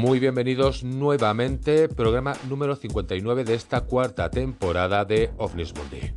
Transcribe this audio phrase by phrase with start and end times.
[0.00, 6.12] Muy bienvenidos nuevamente, programa número 59 de esta cuarta temporada de OVNIS Mundi.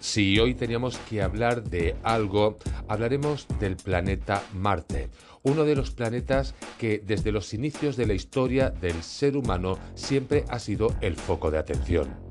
[0.00, 2.56] Si hoy teníamos que hablar de algo,
[2.88, 5.10] hablaremos del planeta Marte,
[5.42, 10.46] uno de los planetas que desde los inicios de la historia del ser humano siempre
[10.48, 12.23] ha sido el foco de atención.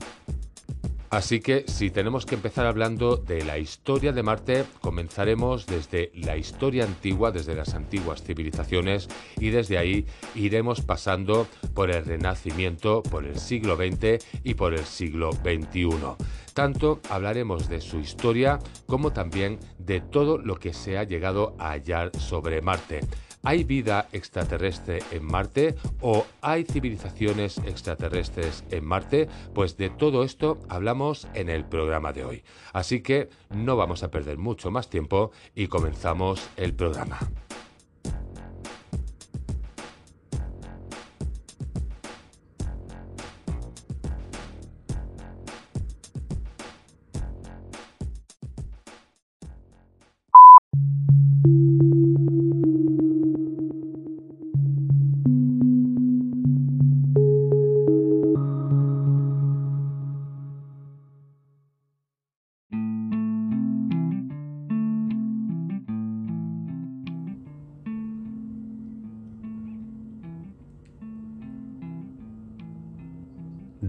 [1.14, 6.38] Así que si tenemos que empezar hablando de la historia de Marte, comenzaremos desde la
[6.38, 11.46] historia antigua, desde las antiguas civilizaciones, y desde ahí iremos pasando
[11.76, 16.16] por el Renacimiento, por el siglo XX y por el siglo XXI.
[16.56, 18.58] Tanto hablaremos de su historia
[18.88, 23.02] como también de todo lo que se ha llegado a hallar sobre Marte.
[23.46, 29.28] ¿Hay vida extraterrestre en Marte o hay civilizaciones extraterrestres en Marte?
[29.54, 32.44] Pues de todo esto hablamos en el programa de hoy.
[32.72, 37.20] Así que no vamos a perder mucho más tiempo y comenzamos el programa.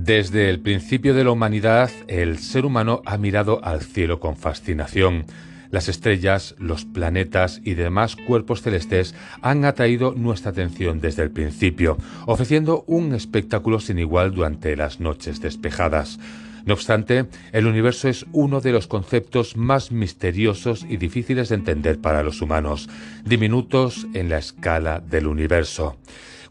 [0.05, 5.25] Desde el principio de la humanidad, el ser humano ha mirado al cielo con fascinación.
[5.71, 11.97] Las estrellas, los planetas y demás cuerpos celestes han atraído nuestra atención desde el principio,
[12.27, 16.21] ofreciendo un espectáculo sin igual durante las noches despejadas.
[16.67, 21.99] No obstante, el universo es uno de los conceptos más misteriosos y difíciles de entender
[21.99, 22.91] para los humanos,
[23.25, 25.97] diminutos en la escala del universo.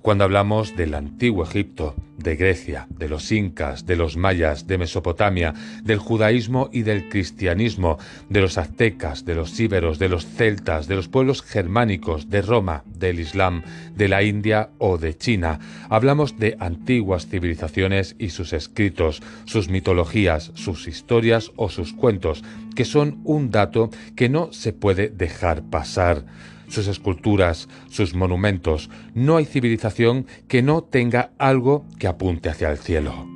[0.04, 5.54] Cuando hablamos del antiguo Egipto, de Grecia, de los incas, de los mayas, de Mesopotamia,
[5.82, 7.98] del judaísmo y del cristianismo,
[8.28, 12.84] de los aztecas, de los íberos, de los celtas, de los pueblos germánicos, de Roma,
[12.86, 13.64] del Islam,
[13.96, 20.52] de la India o de China, hablamos de antiguas civilizaciones y sus escritos, sus mitologías,
[20.56, 22.44] sus historias o sus cuentos,
[22.76, 26.26] que son un dato que no se puede dejar pasar
[26.74, 28.90] sus esculturas, sus monumentos.
[29.14, 33.28] No hay civilización que no tenga algo que apunte hacia el cielo.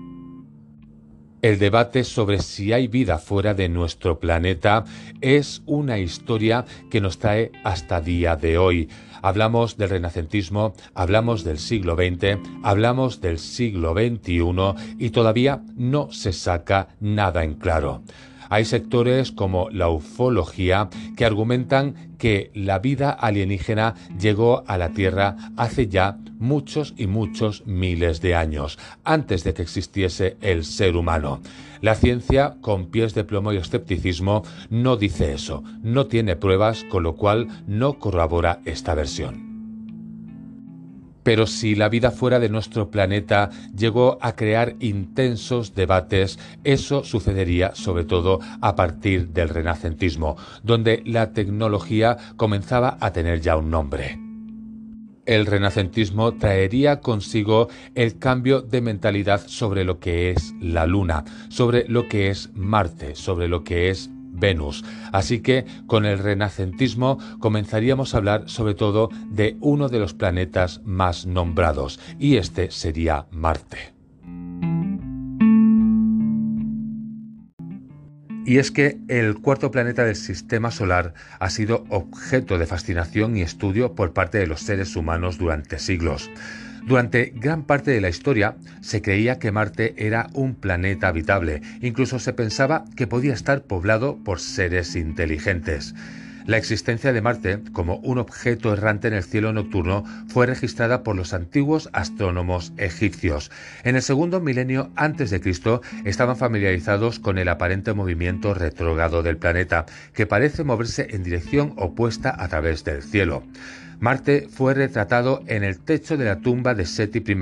[1.43, 4.85] El debate sobre si hay vida fuera de nuestro planeta
[5.21, 8.89] es una historia que nos trae hasta día de hoy.
[9.21, 16.33] Hablamos del renacentismo, hablamos del siglo XX, hablamos del siglo XXI y todavía no se
[16.33, 18.01] saca nada en claro.
[18.49, 25.35] Hay sectores como la ufología que argumentan que la vida alienígena llegó a la Tierra
[25.55, 31.41] hace ya muchos y muchos miles de años, antes de que existiese el ser humano.
[31.81, 37.03] La ciencia, con pies de plomo y escepticismo, no dice eso, no tiene pruebas, con
[37.03, 39.46] lo cual no corrobora esta versión.
[41.27, 47.75] Pero si la vida fuera de nuestro planeta llegó a crear intensos debates, eso sucedería
[47.75, 54.17] sobre todo a partir del renacentismo, donde la tecnología comenzaba a tener ya un nombre.
[55.25, 61.89] El renacentismo traería consigo el cambio de mentalidad sobre lo que es la Luna, sobre
[61.89, 64.85] lo que es Marte, sobre lo que es Venus.
[65.11, 70.81] Así que con el renacentismo comenzaríamos a hablar sobre todo de uno de los planetas
[70.85, 73.93] más nombrados, y este sería Marte.
[78.47, 83.41] Y es que el cuarto planeta del sistema solar ha sido objeto de fascinación y
[83.41, 86.31] estudio por parte de los seres humanos durante siglos.
[86.87, 92.17] Durante gran parte de la historia se creía que Marte era un planeta habitable, incluso
[92.17, 95.93] se pensaba que podía estar poblado por seres inteligentes.
[96.45, 101.17] La existencia de Marte como un objeto errante en el cielo nocturno fue registrada por
[101.17, 103.51] los antiguos astrónomos egipcios.
[103.83, 109.35] En el segundo milenio antes de Cristo estaban familiarizados con el aparente movimiento retrógrado del
[109.35, 113.43] planeta, que parece moverse en dirección opuesta a través del cielo.
[113.99, 117.35] Marte fue retratado en el techo de la tumba de Seti I,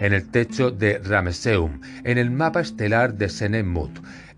[0.00, 3.90] en el techo de Rameseum, en el mapa estelar de Senemut.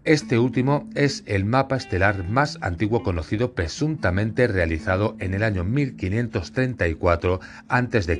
[0.04, 7.40] Este último es el mapa estelar más antiguo conocido presuntamente realizado en el año 1534
[7.68, 8.18] a.C.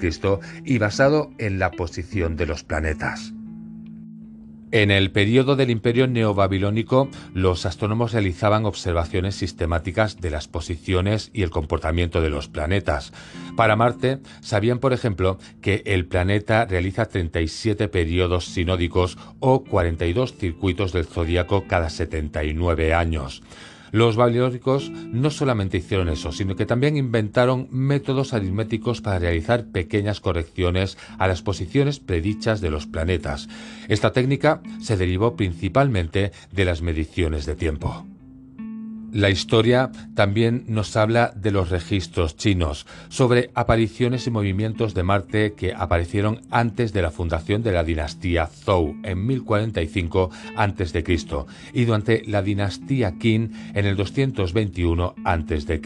[0.65, 3.33] y basado en la posición de los planetas.
[4.71, 11.43] En el periodo del imperio neobabilónico, los astrónomos realizaban observaciones sistemáticas de las posiciones y
[11.43, 13.15] el comportamiento de los planetas.
[13.57, 20.93] Para Marte, sabían, por ejemplo, que el planeta realiza 37 periodos sinódicos o 42 circuitos
[20.93, 23.43] del zodíaco cada 79 años.
[23.93, 30.21] Los babilónicos no solamente hicieron eso, sino que también inventaron métodos aritméticos para realizar pequeñas
[30.21, 33.49] correcciones a las posiciones predichas de los planetas.
[33.89, 38.08] Esta técnica se derivó principalmente de las mediciones de tiempo.
[39.13, 45.55] La historia también nos habla de los registros chinos, sobre apariciones y movimientos de Marte
[45.55, 51.05] que aparecieron antes de la fundación de la dinastía Zhou en 1045 a.C.
[51.73, 55.81] y durante la dinastía Qin en el 221 a.C.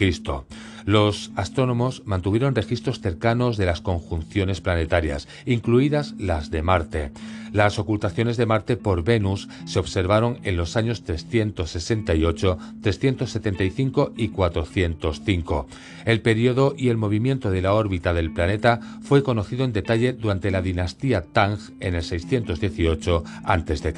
[0.85, 7.11] Los astrónomos mantuvieron registros cercanos de las conjunciones planetarias, incluidas las de Marte.
[7.53, 15.67] Las ocultaciones de Marte por Venus se observaron en los años 368, 375 y 405.
[16.05, 20.49] El periodo y el movimiento de la órbita del planeta fue conocido en detalle durante
[20.49, 23.93] la dinastía Tang en el 618 a.C.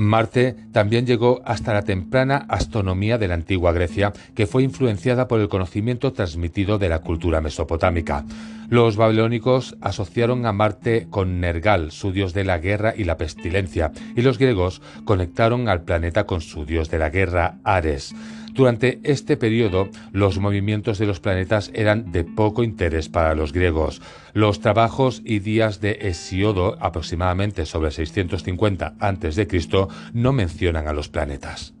[0.00, 5.40] Marte también llegó hasta la temprana astronomía de la antigua Grecia, que fue influenciada por
[5.40, 8.24] el conocimiento transmitido de la cultura mesopotámica.
[8.70, 13.92] Los babilónicos asociaron a Marte con Nergal, su dios de la guerra y la pestilencia,
[14.16, 18.14] y los griegos conectaron al planeta con su dios de la guerra, Ares.
[18.52, 24.02] Durante este periodo, los movimientos de los planetas eran de poco interés para los griegos.
[24.32, 29.48] Los trabajos y días de Hesiodo, aproximadamente sobre 650 a.C.,
[30.12, 31.74] no mencionan a los planetas.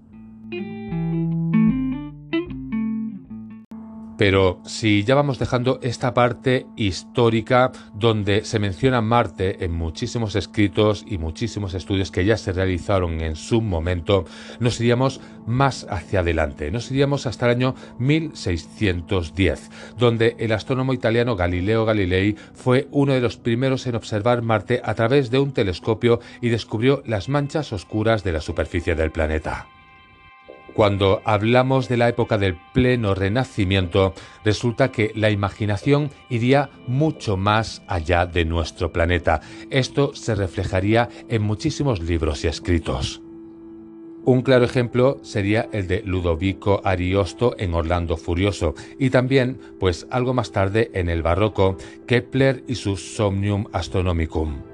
[4.20, 11.06] Pero si ya vamos dejando esta parte histórica donde se menciona Marte en muchísimos escritos
[11.08, 14.26] y muchísimos estudios que ya se realizaron en su momento,
[14.58, 21.34] nos iríamos más hacia adelante, nos iríamos hasta el año 1610, donde el astrónomo italiano
[21.34, 26.20] Galileo Galilei fue uno de los primeros en observar Marte a través de un telescopio
[26.42, 29.79] y descubrió las manchas oscuras de la superficie del planeta.
[30.74, 34.14] Cuando hablamos de la época del pleno renacimiento,
[34.44, 39.40] resulta que la imaginación iría mucho más allá de nuestro planeta.
[39.70, 43.20] Esto se reflejaría en muchísimos libros y escritos.
[44.24, 50.34] Un claro ejemplo sería el de Ludovico Ariosto en Orlando Furioso y también, pues algo
[50.34, 51.76] más tarde en el barroco,
[52.06, 54.69] Kepler y su Somnium Astronomicum.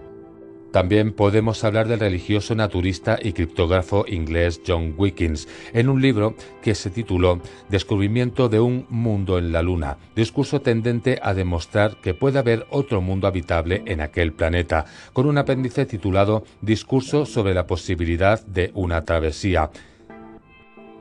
[0.73, 6.75] También podemos hablar del religioso naturista y criptógrafo inglés John Wickens en un libro que
[6.75, 12.39] se tituló Descubrimiento de un mundo en la Luna, discurso tendente a demostrar que puede
[12.39, 18.45] haber otro mundo habitable en aquel planeta, con un apéndice titulado Discurso sobre la posibilidad
[18.47, 19.71] de una travesía.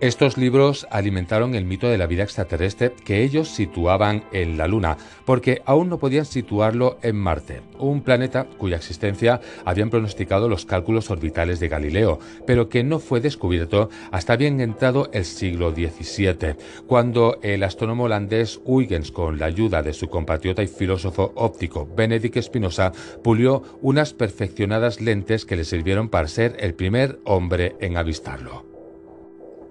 [0.02, 4.98] Estos libros alimentaron el mito de la vida extraterrestre que ellos situaban en la Luna,
[5.24, 11.10] porque aún no podían situarlo en Marte, un planeta cuya existencia habían pronosticado los cálculos
[11.12, 16.58] orbitales de Galileo, pero que no fue descubierto hasta bien entrado el siglo XVII,
[16.88, 22.42] cuando el astrónomo holandés Huygens, con la ayuda de su compatriota y filósofo óptico Benedict
[22.42, 22.92] Spinoza,
[23.24, 28.75] pulió unas perfeccionadas lentes que le sirvieron para ser el primer hombre en avistarlo.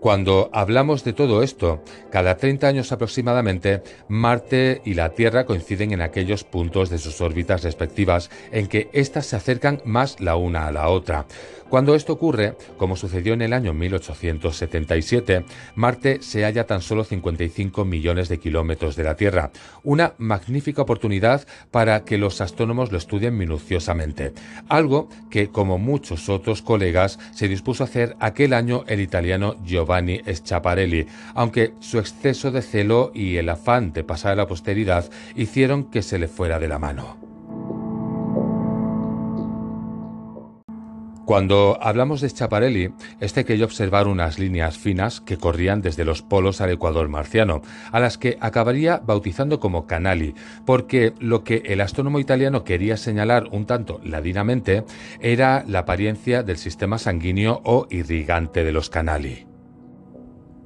[0.05, 6.03] Cuando hablamos de todo esto, cada 30 años aproximadamente, Marte y la Tierra coinciden en
[6.03, 10.73] aquellos puntos de sus órbitas respectivas en que éstas se acercan más la una a
[10.73, 11.25] la otra.
[11.71, 17.87] Cuando esto ocurre, como sucedió en el año 1877, Marte se halla tan solo 55
[17.87, 19.51] millones de kilómetros de la Tierra,
[19.83, 24.35] una magnífica oportunidad para que los astrónomos lo estudien minuciosamente,
[24.69, 29.94] algo que, como muchos otros colegas, se dispuso a hacer aquel año el italiano Giovanni
[29.95, 35.09] Giovanni Schiaparelli, aunque su exceso de celo y el afán de pasar a la posteridad
[35.37, 37.17] hicieron que se le fuera de la mano.
[41.25, 46.61] Cuando hablamos de Schiaparelli, este quería observar unas líneas finas que corrían desde los polos
[46.61, 50.35] al ecuador marciano, a las que acabaría bautizando como canali,
[50.67, 54.85] porque lo que el astrónomo italiano quería señalar un tanto ladinamente
[55.21, 59.54] era la apariencia del sistema sanguíneo o irrigante de los canali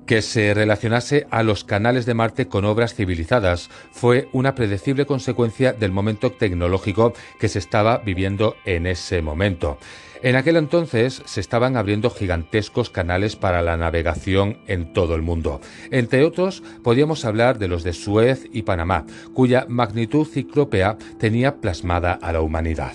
[0.09, 5.75] que se relacionase a los canales de Marte con obras civilizadas fue una predecible consecuencia
[5.75, 9.77] del momento tecnológico que se estaba viviendo en ese momento.
[10.23, 15.61] En aquel entonces se estaban abriendo gigantescos canales para la navegación en todo el mundo.
[15.91, 22.15] Entre otros, podíamos hablar de los de Suez y Panamá, cuya magnitud ciclópea tenía plasmada
[22.15, 22.95] a la humanidad.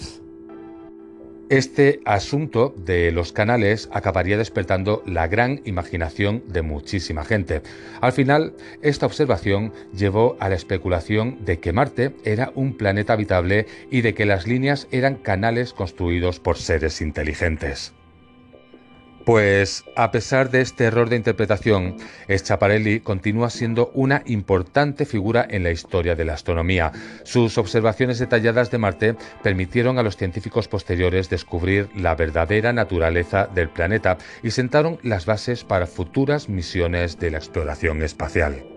[1.53, 7.61] Este asunto de los canales acabaría despertando la gran imaginación de muchísima gente.
[8.01, 13.67] Al final, esta observación llevó a la especulación de que Marte era un planeta habitable
[13.91, 17.93] y de que las líneas eran canales construidos por seres inteligentes.
[19.25, 21.95] Pues a pesar de este error de interpretación,
[22.29, 26.91] Schiaparelli continúa siendo una importante figura en la historia de la astronomía.
[27.23, 33.69] Sus observaciones detalladas de Marte permitieron a los científicos posteriores descubrir la verdadera naturaleza del
[33.69, 38.72] planeta y sentaron las bases para futuras misiones de la exploración espacial.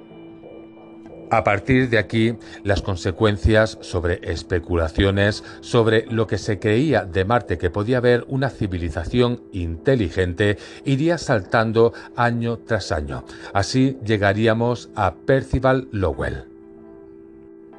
[1.30, 7.58] A partir de aquí, las consecuencias sobre especulaciones sobre lo que se creía de Marte
[7.58, 13.24] que podía haber una civilización inteligente iría saltando año tras año.
[13.52, 16.55] Así llegaríamos a Percival Lowell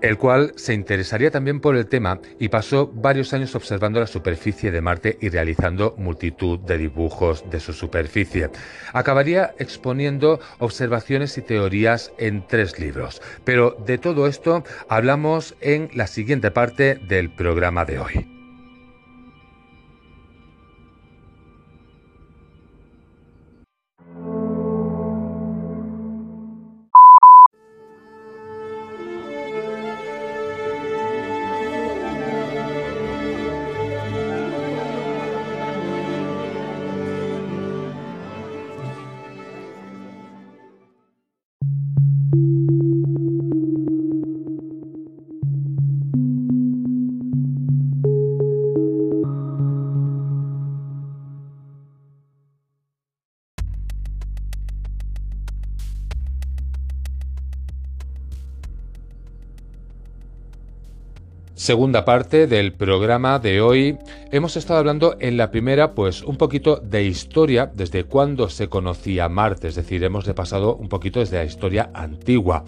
[0.02, 4.72] el cual se interesaría también por el tema y pasó varios años observando la superficie
[4.72, 8.50] de Marte y realizando multitud de dibujos de su superficie.
[8.94, 16.08] Acabaría exponiendo observaciones y teorías en tres libros, pero de todo esto hablamos en la
[16.08, 18.37] siguiente parte del programa de hoy.
[61.68, 63.98] Segunda parte del programa de hoy.
[64.32, 69.28] Hemos estado hablando en la primera, pues un poquito de historia, desde cuándo se conocía
[69.28, 72.64] Marte, es decir, hemos repasado un poquito desde la historia antigua.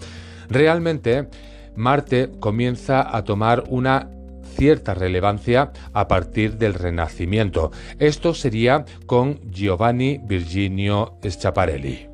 [0.50, 1.28] Realmente,
[1.76, 4.10] Marte comienza a tomar una
[4.54, 7.70] cierta relevancia a partir del Renacimiento.
[7.98, 12.09] Esto sería con Giovanni Virginio Schiaparelli.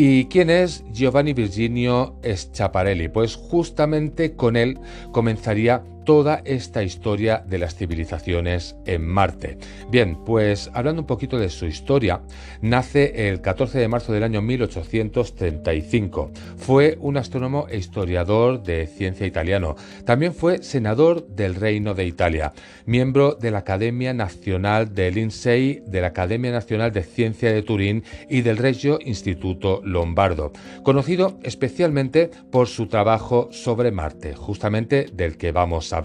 [0.00, 3.08] ¿Y quién es Giovanni Virginio Schiaparelli?
[3.08, 4.78] Pues justamente con él
[5.10, 9.58] comenzaría toda esta historia de las civilizaciones en Marte.
[9.90, 12.22] Bien, pues hablando un poquito de su historia,
[12.62, 16.30] nace el 14 de marzo del año 1835.
[16.56, 19.76] Fue un astrónomo e historiador de ciencia italiano.
[20.06, 22.54] También fue senador del Reino de Italia,
[22.86, 28.02] miembro de la Academia Nacional de Lindsay, de la Academia Nacional de Ciencia de Turín
[28.30, 30.52] y del Regio Instituto Lombardo,
[30.84, 35.97] conocido especialmente por su trabajo sobre Marte, justamente del que vamos a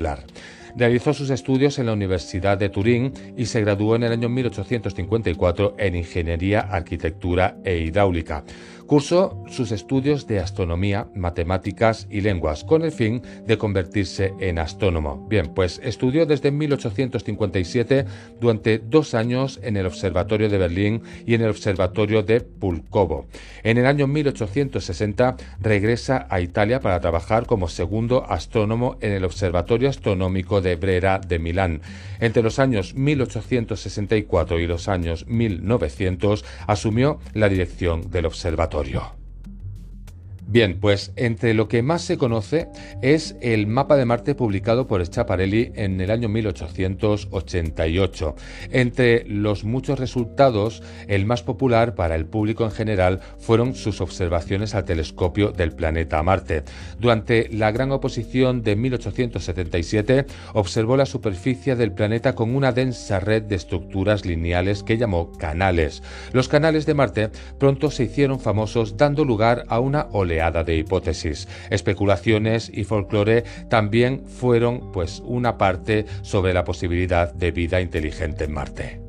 [0.75, 5.75] Realizó sus estudios en la Universidad de Turín y se graduó en el año 1854
[5.77, 8.43] en Ingeniería, Arquitectura e Hidráulica.
[8.87, 15.25] Cursó sus estudios de astronomía, matemáticas y lenguas con el fin de convertirse en astrónomo.
[15.29, 18.05] Bien, pues estudió desde 1857
[18.39, 23.27] durante dos años en el Observatorio de Berlín y en el Observatorio de Pulkovo.
[23.63, 29.89] En el año 1860 regresa a Italia para trabajar como segundo astrónomo en el Observatorio
[29.89, 31.81] Astronómico de Brera de Milán.
[32.19, 38.72] Entre los años 1864 y los años 1900 asumió la dirección del observatorio.
[38.73, 39.22] مداریا
[40.53, 42.67] Bien, pues entre lo que más se conoce
[43.01, 48.35] es el mapa de Marte publicado por Schiaparelli en el año 1888.
[48.69, 54.75] Entre los muchos resultados, el más popular para el público en general fueron sus observaciones
[54.75, 56.61] al telescopio del planeta Marte.
[56.99, 63.41] Durante la gran oposición de 1877, observó la superficie del planeta con una densa red
[63.41, 66.03] de estructuras lineales que llamó canales.
[66.31, 71.47] Los canales de Marte pronto se hicieron famosos dando lugar a una oleada de hipótesis.
[71.69, 78.53] Especulaciones y folclore también fueron pues una parte sobre la posibilidad de vida inteligente en
[78.53, 79.03] Marte.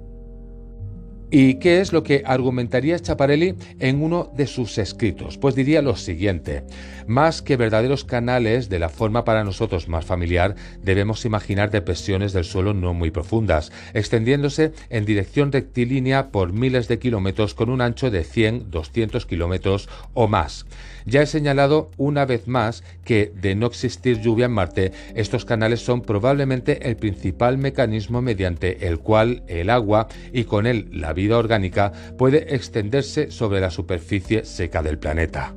[1.36, 5.36] ¿Y qué es lo que argumentaría Chaparelli en uno de sus escritos?
[5.36, 6.62] Pues diría lo siguiente,
[7.08, 12.44] más que verdaderos canales de la forma para nosotros más familiar, debemos imaginar depresiones del
[12.44, 18.12] suelo no muy profundas, extendiéndose en dirección rectilínea por miles de kilómetros con un ancho
[18.12, 20.66] de 100-200 kilómetros o más.
[21.06, 25.80] Ya he señalado una vez más que, de no existir lluvia en Marte, estos canales
[25.80, 31.36] son probablemente el principal mecanismo mediante el cual el agua y con él la vida
[31.36, 35.54] orgánica puede extenderse sobre la superficie seca del planeta.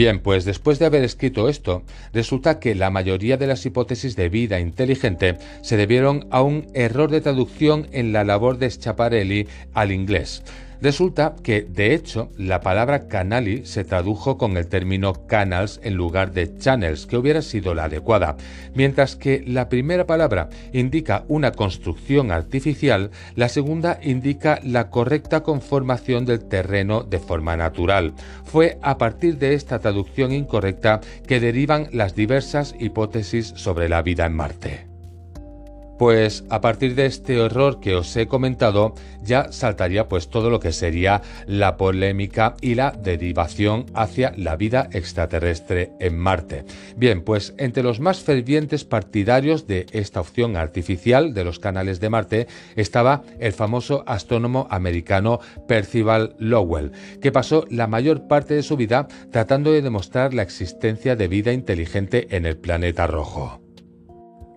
[0.00, 1.82] Bien, pues después de haber escrito esto,
[2.14, 7.10] resulta que la mayoría de las hipótesis de vida inteligente se debieron a un error
[7.10, 10.42] de traducción en la labor de Schiaparelli al inglés.
[10.82, 16.32] Resulta que, de hecho, la palabra canali se tradujo con el término canals en lugar
[16.32, 18.36] de channels, que hubiera sido la adecuada,
[18.74, 26.24] mientras que la primera palabra indica una construcción artificial, la segunda indica la correcta conformación
[26.24, 28.14] del terreno de forma natural.
[28.44, 34.24] Fue a partir de esta traducción incorrecta que derivan las diversas hipótesis sobre la vida
[34.24, 34.89] en Marte.
[36.00, 40.58] Pues a partir de este error que os he comentado, ya saltaría pues todo lo
[40.58, 46.64] que sería la polémica y la derivación hacia la vida extraterrestre en Marte.
[46.96, 52.08] Bien, pues entre los más fervientes partidarios de esta opción artificial de los canales de
[52.08, 58.78] Marte estaba el famoso astrónomo americano Percival Lowell, que pasó la mayor parte de su
[58.78, 63.59] vida tratando de demostrar la existencia de vida inteligente en el planeta rojo.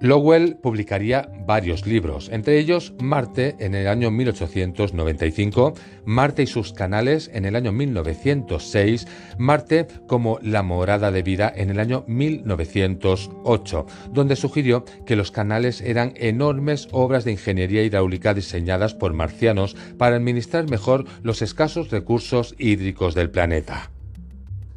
[0.04, 7.32] Lowell publicaría varios libros, entre ellos Marte en el año 1895, Marte y sus canales
[7.34, 9.08] en el año 1906,
[9.38, 15.80] Marte como la morada de vida en el año 1908, donde sugirió que los canales
[15.80, 22.56] eran enormes obras de ingeniería hidráulica diseñadas por marcianos para administrar mejor los escasos recursos
[22.58, 23.90] hídricos del planeta.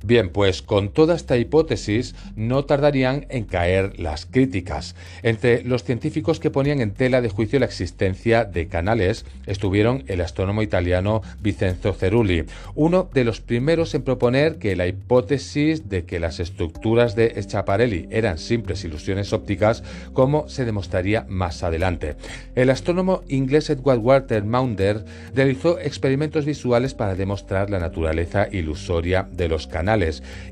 [0.07, 4.95] Bien, pues con toda esta hipótesis no tardarían en caer las críticas.
[5.25, 10.21] Entre los científicos que ponían en tela de juicio la existencia de canales estuvieron el
[10.21, 12.45] astrónomo italiano Vincenzo Cerulli,
[12.77, 18.07] uno de los primeros en proponer que la hipótesis de que las estructuras de Schiaparelli
[18.13, 19.83] eran simples ilusiones ópticas,
[20.13, 22.15] como se demostraría más adelante.
[22.55, 29.49] El astrónomo inglés Edward Walter Maunder realizó experimentos visuales para demostrar la naturaleza ilusoria de
[29.49, 29.96] los canales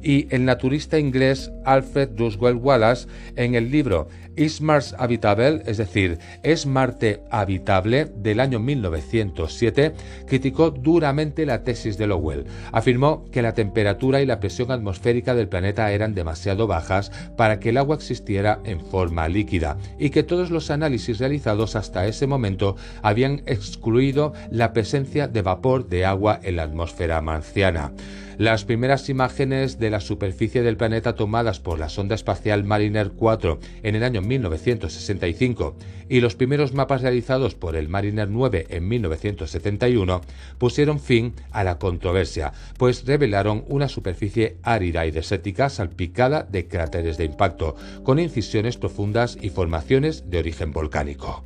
[0.02, 6.18] y el naturista inglés Alfred Duswell Wallace en el libro Is Mars Habitable, es decir,
[6.42, 8.06] ¿es Marte habitable?
[8.16, 9.92] del año 1907,
[10.26, 12.46] criticó duramente la tesis de Lowell.
[12.72, 17.70] Afirmó que la temperatura y la presión atmosférica del planeta eran demasiado bajas para que
[17.70, 22.76] el agua existiera en forma líquida y que todos los análisis realizados hasta ese momento
[23.02, 27.92] habían excluido la presencia de vapor de agua en la atmósfera marciana.
[28.38, 33.60] Las primeras imágenes de la superficie del planeta tomadas por la sonda espacial Mariner 4
[33.82, 35.76] en el año 1965
[36.08, 40.20] y los primeros mapas realizados por el Mariner 9 en 1971
[40.58, 47.16] pusieron fin a la controversia, pues revelaron una superficie árida y desértica salpicada de cráteres
[47.16, 51.44] de impacto, con incisiones profundas y formaciones de origen volcánico.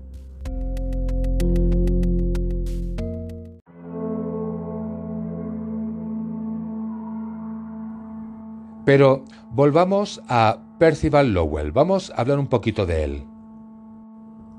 [8.88, 11.72] Pero volvamos a Percival Lowell.
[11.72, 13.24] Vamos a hablar un poquito de él.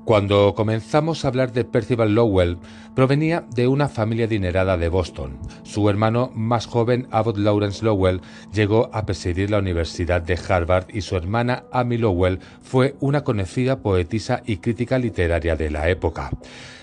[0.04, 2.58] Cuando comenzamos a hablar de Percival Lowell,
[2.94, 5.36] provenía de una familia adinerada de Boston.
[5.64, 8.20] Su hermano más joven, Abbott Lawrence Lowell,
[8.52, 13.80] llegó a presidir la Universidad de Harvard y su hermana Amy Lowell fue una conocida
[13.80, 16.30] poetisa y crítica literaria de la época.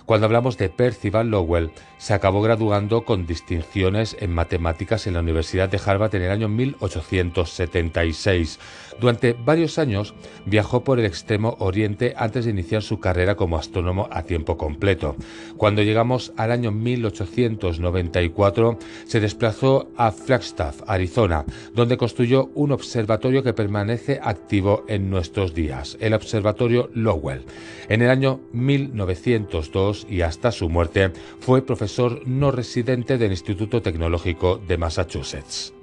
[0.08, 5.68] Cuando hablamos de Percival Lowell, se acabó graduando con distinciones en matemáticas en la Universidad
[5.68, 8.58] de Harvard en el año 1876.
[9.02, 10.14] Durante varios años
[10.46, 15.18] viajó por el extremo oriente antes de iniciar su carrera como astrónomo a tiempo completo.
[15.58, 21.44] Cuando llegamos al año 1894, se desplazó a Flagstaff, Arizona,
[21.74, 27.44] donde construyó un observatorio que permanece activo en nuestros días, el Observatorio Lowell.
[27.90, 34.60] En el año 1902, y hasta su muerte fue profesor no residente del Instituto Tecnológico
[34.68, 35.74] de Massachusetts.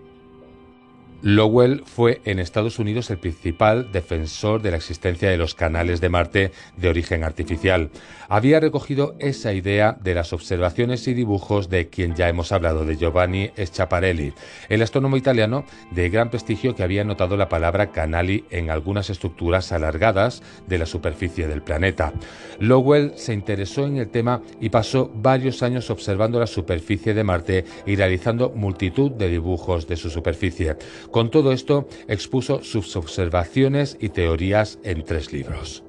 [1.26, 6.10] Lowell fue en Estados Unidos el principal defensor de la existencia de los canales de
[6.10, 7.88] Marte de origen artificial.
[8.28, 12.98] Había recogido esa idea de las observaciones y dibujos de quien ya hemos hablado, de
[12.98, 14.34] Giovanni Schiaparelli,
[14.68, 19.72] el astrónomo italiano de gran prestigio que había notado la palabra canali en algunas estructuras
[19.72, 22.12] alargadas de la superficie del planeta.
[22.60, 27.64] Lowell se interesó en el tema y pasó varios años observando la superficie de Marte
[27.86, 30.76] y realizando multitud de dibujos de su superficie.
[31.14, 35.84] Con todo esto, expuso sus observaciones y teorías en tres libros.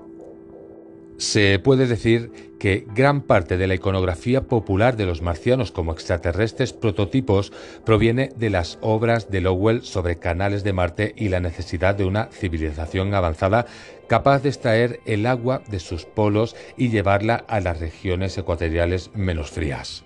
[1.17, 6.73] Se puede decir que gran parte de la iconografía popular de los marcianos como extraterrestres
[6.73, 7.51] prototipos
[7.83, 12.25] proviene de las obras de Lowell sobre canales de Marte y la necesidad de una
[12.25, 13.65] civilización avanzada
[14.07, 19.49] capaz de extraer el agua de sus polos y llevarla a las regiones ecuatoriales menos
[19.49, 20.05] frías.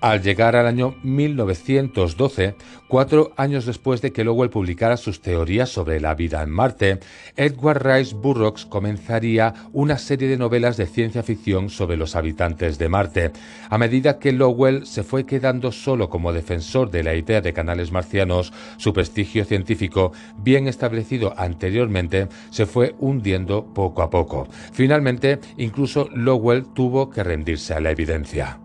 [0.00, 2.54] Al llegar al año 1912,
[2.86, 7.00] cuatro años después de que Lowell publicara sus teorías sobre la vida en Marte,
[7.34, 12.88] Edward Rice Burroughs comenzaría una serie de novelas de ciencia ficción sobre los habitantes de
[12.88, 13.32] Marte.
[13.70, 17.90] A medida que Lowell se fue quedando solo como defensor de la idea de canales
[17.90, 24.46] marcianos, su prestigio científico, bien establecido anteriormente, se fue hundiendo poco a poco.
[24.72, 28.60] Finalmente, incluso Lowell tuvo que rendirse a la evidencia.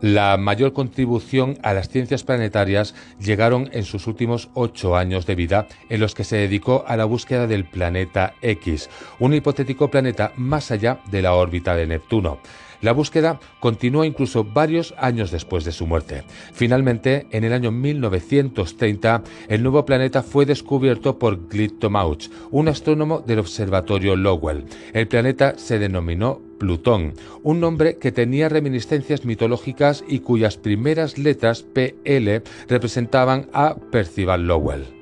[0.00, 5.66] La mayor contribución a las ciencias planetarias llegaron en sus últimos ocho años de vida,
[5.90, 10.70] en los que se dedicó a la búsqueda del planeta X, un hipotético planeta más
[10.70, 12.38] allá de la órbita de Neptuno.
[12.80, 16.22] La búsqueda continuó incluso varios años después de su muerte.
[16.54, 23.40] Finalmente, en el año 1930, el nuevo planeta fue descubierto por Glittomauch, un astrónomo del
[23.40, 24.64] observatorio Lowell.
[24.94, 31.62] El planeta se denominó Plutón, un nombre que tenía reminiscencias mitológicas y cuyas primeras letras
[31.62, 34.99] PL representaban a Percival Lowell.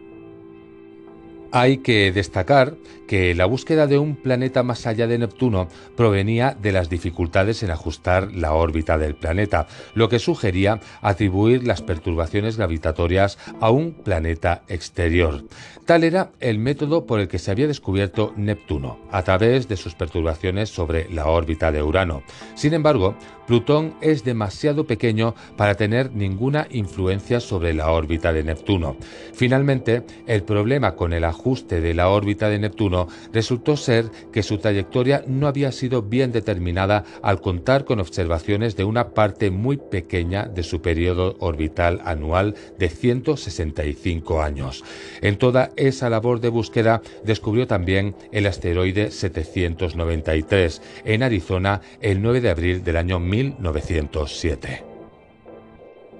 [1.50, 2.74] Hay que destacar
[3.06, 7.70] que la búsqueda de un planeta más allá de Neptuno provenía de las dificultades en
[7.70, 14.62] ajustar la órbita del planeta, lo que sugería atribuir las perturbaciones gravitatorias a un planeta
[14.68, 15.44] exterior.
[15.86, 19.94] Tal era el método por el que se había descubierto Neptuno, a través de sus
[19.94, 22.22] perturbaciones sobre la órbita de Urano.
[22.54, 23.16] Sin embargo,
[23.48, 28.98] Plutón es demasiado pequeño para tener ninguna influencia sobre la órbita de Neptuno.
[29.32, 34.58] Finalmente, el problema con el ajuste de la órbita de Neptuno resultó ser que su
[34.58, 40.44] trayectoria no había sido bien determinada al contar con observaciones de una parte muy pequeña
[40.44, 44.84] de su periodo orbital anual de 165 años.
[45.22, 52.42] En toda esa labor de búsqueda descubrió también el asteroide 793 en Arizona el 9
[52.42, 54.84] de abril del año 1907.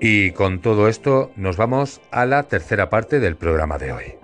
[0.01, 4.15] Y con todo esto nos vamos a la tercera parte del programa de hoy.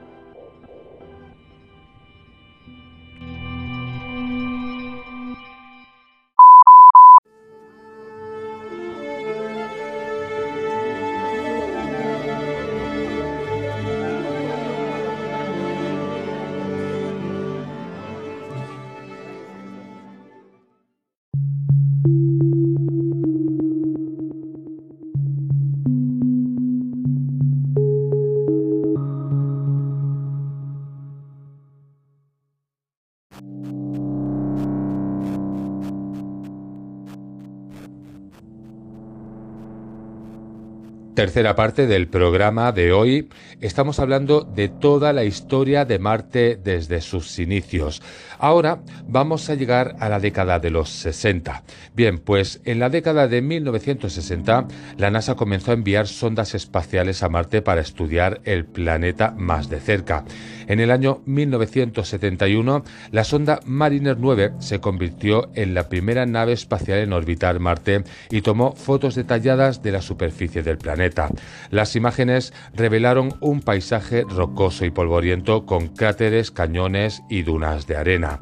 [41.14, 43.28] Tercera parte del programa de hoy
[43.60, 48.02] estamos hablando de toda la historia de Marte desde sus inicios.
[48.38, 51.62] Ahora vamos a llegar a la década de los 60.
[51.94, 54.66] Bien, pues en la década de 1960
[54.98, 59.78] la NASA comenzó a enviar sondas espaciales a Marte para estudiar el planeta más de
[59.78, 60.24] cerca.
[60.66, 66.98] En el año 1971, la sonda Mariner 9 se convirtió en la primera nave espacial
[66.98, 71.28] en orbitar Marte y tomó fotos detalladas de la superficie del planeta.
[71.70, 78.38] Las imágenes revelaron un paisaje rocoso y polvoriento con cráteres, cañones y dunas de arena.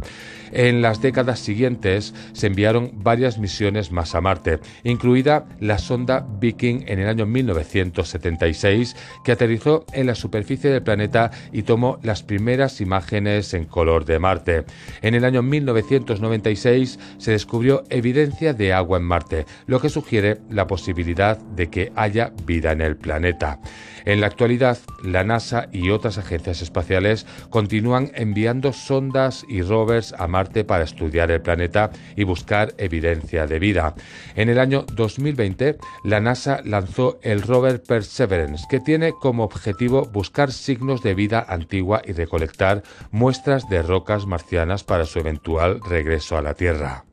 [0.52, 6.84] En las décadas siguientes se enviaron varias misiones más a Marte, incluida la sonda Viking
[6.86, 12.82] en el año 1976, que aterrizó en la superficie del planeta y tomó las primeras
[12.82, 14.64] imágenes en color de Marte.
[15.00, 20.66] En el año 1996 se descubrió evidencia de agua en Marte, lo que sugiere la
[20.66, 23.58] posibilidad de que haya vida en el planeta.
[24.04, 30.26] En la actualidad, la NASA y otras agencias espaciales continúan enviando sondas y rovers a
[30.26, 33.94] Marte para estudiar el planeta y buscar evidencia de vida.
[34.34, 40.52] En el año 2020, la NASA lanzó el rover Perseverance, que tiene como objetivo buscar
[40.52, 46.42] signos de vida antigua y recolectar muestras de rocas marcianas para su eventual regreso a
[46.42, 47.04] la Tierra.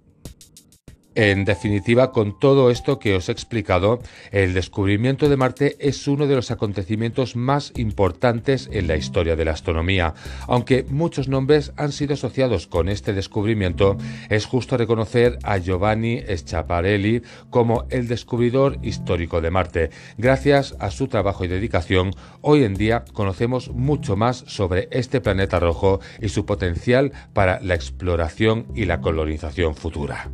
[1.16, 4.00] En definitiva, con todo esto que os he explicado,
[4.32, 9.44] el descubrimiento de Marte es uno de los acontecimientos más importantes en la historia de
[9.44, 10.14] la astronomía.
[10.48, 13.98] Aunque muchos nombres han sido asociados con este descubrimiento,
[14.30, 19.90] es justo reconocer a Giovanni Schiaparelli como el descubridor histórico de Marte.
[20.18, 25.60] Gracias a su trabajo y dedicación, hoy en día conocemos mucho más sobre este planeta
[25.60, 30.30] rojo y su potencial para la exploración y la colonización futura.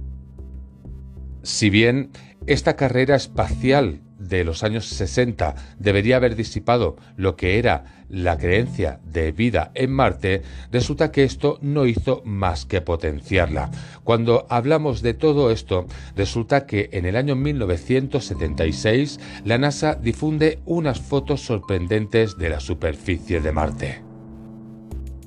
[1.45, 2.09] Si bien
[2.47, 8.99] esta carrera espacial de los años 60 debería haber disipado lo que era la creencia
[9.03, 13.69] de vida en Marte, resulta que esto no hizo más que potenciarla.
[14.03, 20.99] Cuando hablamos de todo esto, resulta que en el año 1976 la NASA difunde unas
[20.99, 24.14] fotos sorprendentes de la superficie de Marte.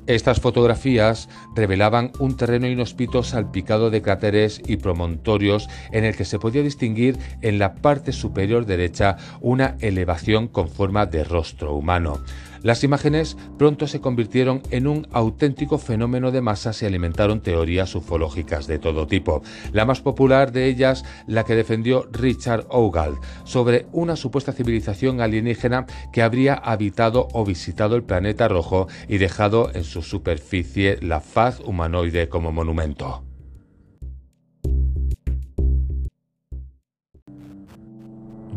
[0.09, 6.39] Estas fotografías revelaban un terreno inhóspito salpicado de cráteres y promontorios en el que se
[6.39, 12.21] podía distinguir en la parte superior derecha una elevación con forma de rostro humano.
[12.63, 18.67] Las imágenes pronto se convirtieron en un auténtico fenómeno de masas y alimentaron teorías ufológicas
[18.67, 19.43] de todo tipo.
[19.73, 25.87] La más popular de ellas, la que defendió Richard Ogald, sobre una supuesta civilización alienígena
[26.13, 31.61] que habría habitado o visitado el planeta rojo y dejado en su superficie la faz
[31.61, 33.28] humanoide como monumento.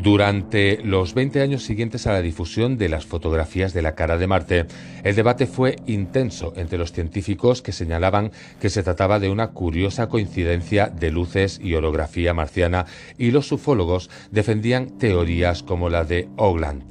[0.01, 4.25] Durante los 20 años siguientes a la difusión de las fotografías de la cara de
[4.25, 4.65] Marte,
[5.03, 10.09] el debate fue intenso entre los científicos que señalaban que se trataba de una curiosa
[10.09, 12.87] coincidencia de luces y orografía marciana
[13.19, 16.81] y los ufólogos defendían teorías como la de Ogland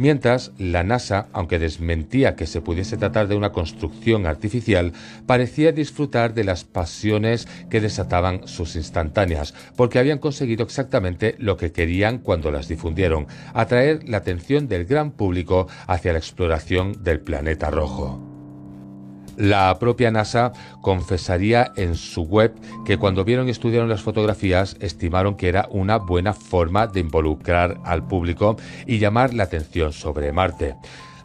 [0.00, 4.94] mientras la NASA, aunque desmentía que se pudiese tratar de una construcción artificial,
[5.26, 11.72] parecía disfrutar de las pasiones que desataban sus instantáneas, porque habían conseguido exactamente lo que
[11.72, 17.70] querían cuando las difundieron, atraer la atención del gran público hacia la exploración del planeta
[17.70, 18.29] rojo.
[19.40, 22.52] La propia NASA confesaría en su web
[22.84, 27.80] que cuando vieron y estudiaron las fotografías estimaron que era una buena forma de involucrar
[27.84, 30.76] al público y llamar la atención sobre Marte.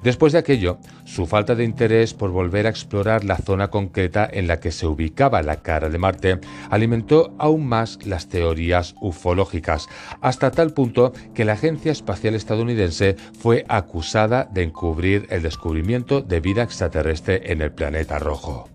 [0.05, 4.45] Después de aquello, su falta de interés por volver a explorar la zona concreta en
[4.45, 6.39] la que se ubicaba la cara de Marte
[6.69, 9.87] alimentó aún más las teorías ufológicas,
[10.21, 16.39] hasta tal punto que la Agencia Espacial Estadounidense fue acusada de encubrir el descubrimiento de
[16.39, 18.74] vida extraterrestre en el planeta rojo.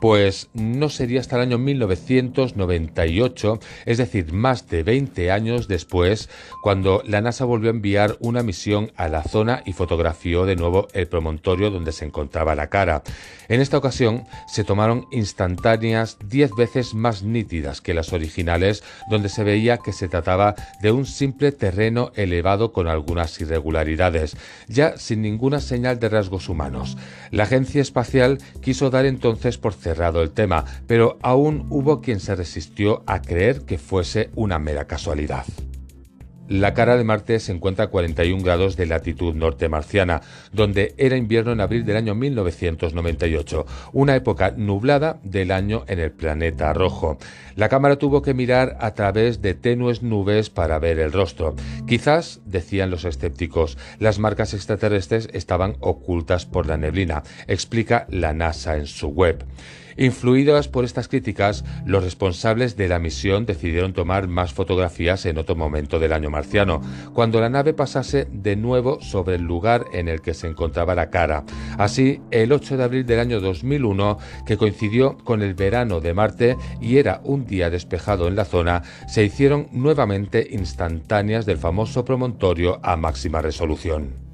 [0.00, 6.30] Pues no sería hasta el año 1998, es decir, más de 20 años después,
[6.62, 10.88] cuando la NASA volvió a enviar una misión a la zona y fotografió de nuevo
[10.94, 13.02] el promontorio donde se encontraba la cara.
[13.48, 19.44] En esta ocasión se tomaron instantáneas 10 veces más nítidas que las originales, donde se
[19.44, 24.36] veía que se trataba de un simple terreno elevado con algunas irregularidades,
[24.66, 26.96] ya sin ninguna señal de rasgos humanos.
[27.30, 32.34] La agencia espacial quiso dar entonces por cerrado el tema, pero aún hubo quien se
[32.34, 35.44] resistió a creer que fuese una mera casualidad.
[36.50, 40.20] La cara de Marte se encuentra a 41 grados de latitud norte marciana,
[40.52, 46.10] donde era invierno en abril del año 1998, una época nublada del año en el
[46.10, 47.18] planeta rojo.
[47.54, 51.54] La cámara tuvo que mirar a través de tenues nubes para ver el rostro.
[51.86, 58.76] Quizás, decían los escépticos, las marcas extraterrestres estaban ocultas por la neblina, explica la NASA
[58.76, 59.44] en su web.
[59.96, 65.56] Influidas por estas críticas, los responsables de la misión decidieron tomar más fotografías en otro
[65.56, 66.80] momento del año marciano,
[67.12, 71.10] cuando la nave pasase de nuevo sobre el lugar en el que se encontraba la
[71.10, 71.44] cara.
[71.78, 76.56] Así, el 8 de abril del año 2001, que coincidió con el verano de Marte
[76.80, 82.80] y era un día despejado en la zona, se hicieron nuevamente instantáneas del famoso promontorio
[82.82, 84.29] a máxima resolución.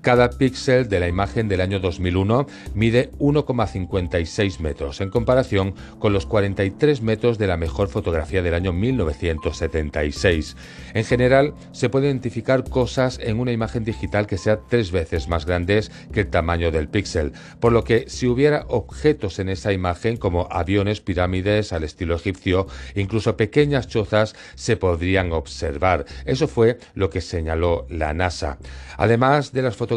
[0.00, 6.24] Cada píxel de la imagen del año 2001 mide 1,56 metros, en comparación con los
[6.24, 10.56] 43 metros de la mejor fotografía del año 1976.
[10.94, 15.46] En general, se puede identificar cosas en una imagen digital que sea tres veces más
[15.46, 20.16] grandes que el tamaño del píxel, por lo que si hubiera objetos en esa imagen
[20.16, 26.06] como aviones, pirámides al estilo egipcio, incluso pequeñas chozas, se podrían observar.
[26.24, 28.58] Eso fue lo que señaló la NASA.
[28.96, 29.88] Además de las fotografías,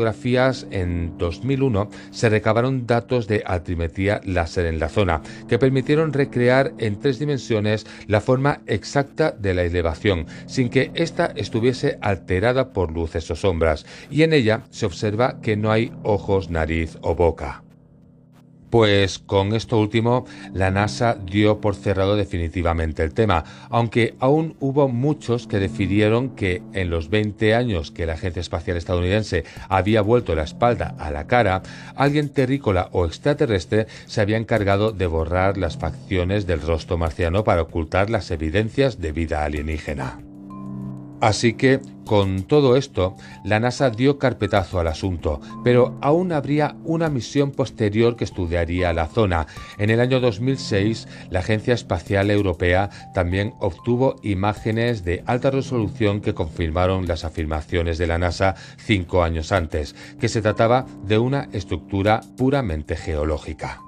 [0.72, 7.00] en 2001 se recabaron datos de altimetría láser en la zona, que permitieron recrear en
[7.00, 13.30] tres dimensiones la forma exacta de la elevación, sin que ésta estuviese alterada por luces
[13.32, 17.64] o sombras, y en ella se observa que no hay ojos, nariz o boca.
[18.72, 24.88] Pues con esto último, la NASA dio por cerrado definitivamente el tema, aunque aún hubo
[24.88, 30.36] muchos que decidieron que en los 20 años que la Agencia Espacial Estadounidense había vuelto
[30.36, 31.64] la espalda a la cara,
[31.96, 37.64] alguien terrícola o extraterrestre se había encargado de borrar las facciones del rostro marciano para
[37.64, 40.31] ocultar las evidencias de vida alienígena.
[41.22, 47.10] Así que, con todo esto, la NASA dio carpetazo al asunto, pero aún habría una
[47.10, 49.46] misión posterior que estudiaría la zona.
[49.78, 56.34] En el año 2006, la Agencia Espacial Europea también obtuvo imágenes de alta resolución que
[56.34, 62.22] confirmaron las afirmaciones de la NASA cinco años antes, que se trataba de una estructura
[62.36, 63.80] puramente geológica.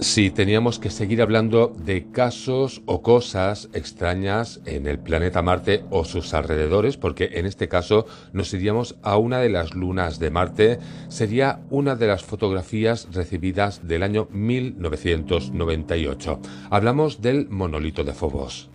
[0.00, 6.06] Si teníamos que seguir hablando de casos o cosas extrañas en el planeta Marte o
[6.06, 10.78] sus alrededores, porque en este caso nos iríamos a una de las lunas de Marte,
[11.08, 16.40] sería una de las fotografías recibidas del año 1998.
[16.70, 18.70] Hablamos del monolito de Phobos.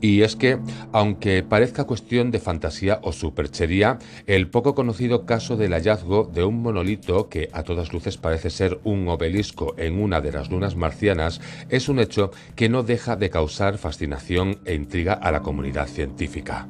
[0.00, 0.58] Y es que,
[0.92, 6.62] aunque parezca cuestión de fantasía o superchería, el poco conocido caso del hallazgo de un
[6.62, 11.40] monolito que a todas luces parece ser un obelisco en una de las lunas marcianas
[11.68, 16.68] es un hecho que no deja de causar fascinación e intriga a la comunidad científica.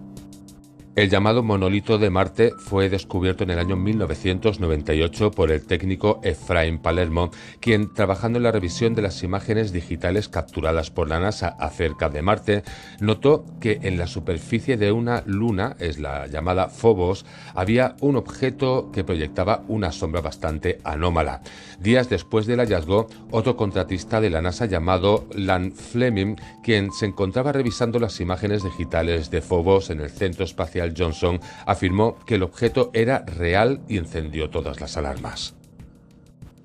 [0.97, 6.79] El llamado monolito de Marte fue descubierto en el año 1998 por el técnico Efraín
[6.81, 12.09] Palermo, quien, trabajando en la revisión de las imágenes digitales capturadas por la NASA acerca
[12.09, 12.65] de Marte,
[12.99, 17.25] notó que en la superficie de una luna, es la llamada Phobos,
[17.55, 21.41] había un objeto que proyectaba una sombra bastante anómala.
[21.79, 27.53] Días después del hallazgo, otro contratista de la NASA llamado Lan Fleming, quien se encontraba
[27.53, 32.91] revisando las imágenes digitales de Phobos en el Centro Espacial Johnson afirmó que el objeto
[32.93, 35.55] era real y encendió todas las alarmas.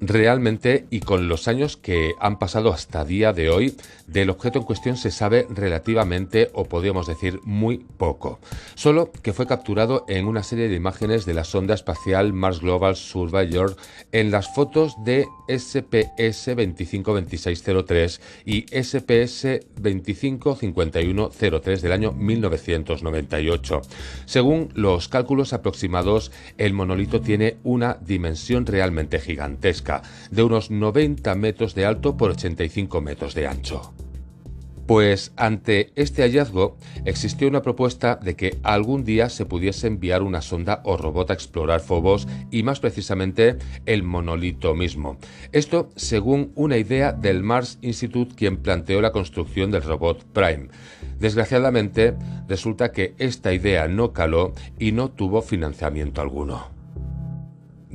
[0.07, 4.65] Realmente, y con los años que han pasado hasta día de hoy, del objeto en
[4.65, 8.39] cuestión se sabe relativamente, o podríamos decir muy poco.
[8.75, 12.95] Solo que fue capturado en una serie de imágenes de la sonda espacial Mars Global
[12.95, 13.77] Surveyor
[14.11, 23.81] en las fotos de SPS 252603 y SPS 255103 del año 1998.
[24.25, 29.94] Según los cálculos aproximados, el monolito tiene una dimensión realmente gigantesca
[30.31, 33.93] de unos 90 metros de alto por 85 metros de ancho.
[34.85, 40.41] Pues ante este hallazgo existió una propuesta de que algún día se pudiese enviar una
[40.41, 45.17] sonda o robot a explorar Phobos y más precisamente el monolito mismo.
[45.51, 50.67] Esto según una idea del Mars Institute quien planteó la construcción del robot Prime.
[51.19, 52.13] Desgraciadamente
[52.47, 56.74] resulta que esta idea no caló y no tuvo financiamiento alguno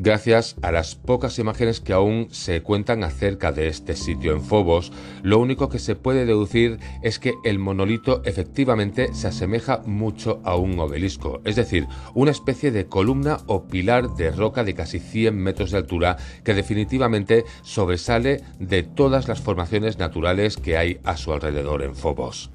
[0.03, 4.93] gracias a las pocas imágenes que aún se cuentan acerca de este sitio en Phobos,
[5.23, 10.57] lo único que se puede deducir es que el monolito efectivamente se asemeja mucho a
[10.57, 15.37] un obelisco, es decir, una especie de columna o pilar de roca de casi 100
[15.37, 21.31] metros de altura que definitivamente sobresale de todas las formaciones naturales que hay a su
[21.33, 22.51] alrededor en Phobos.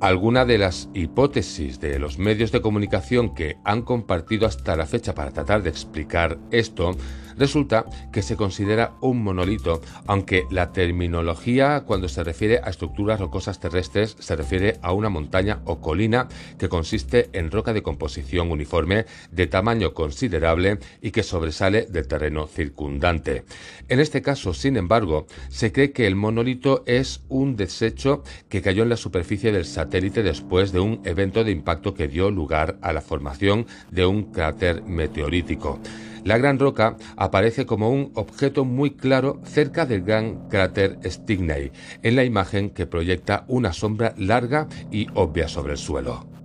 [0.00, 5.14] Alguna de las hipótesis de los medios de comunicación que han compartido hasta la fecha
[5.14, 6.94] para tratar de explicar esto
[7.38, 13.60] Resulta que se considera un monolito, aunque la terminología cuando se refiere a estructuras rocosas
[13.60, 19.06] terrestres se refiere a una montaña o colina que consiste en roca de composición uniforme
[19.30, 23.44] de tamaño considerable y que sobresale del terreno circundante.
[23.88, 28.82] En este caso, sin embargo, se cree que el monolito es un desecho que cayó
[28.82, 32.92] en la superficie del satélite después de un evento de impacto que dio lugar a
[32.92, 35.80] la formación de un cráter meteorítico.
[36.26, 41.70] La gran roca aparece como un objeto muy claro cerca del gran cráter Stigney,
[42.02, 46.35] en la imagen que proyecta una sombra larga y obvia sobre el suelo.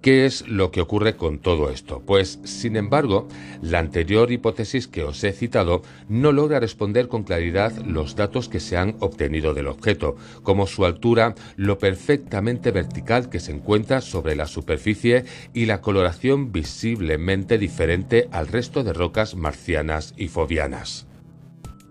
[0.00, 2.02] ¿Qué es lo que ocurre con todo esto?
[2.06, 3.28] Pues, sin embargo,
[3.60, 8.60] la anterior hipótesis que os he citado no logra responder con claridad los datos que
[8.60, 14.36] se han obtenido del objeto, como su altura, lo perfectamente vertical que se encuentra sobre
[14.36, 21.09] la superficie y la coloración visiblemente diferente al resto de rocas marcianas y fobianas.